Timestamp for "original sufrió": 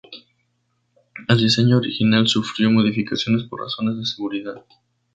1.77-2.71